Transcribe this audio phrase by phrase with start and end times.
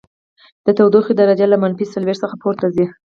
[0.65, 2.85] د تودوخې درجه له منفي څلوېښت څخه پورته ځي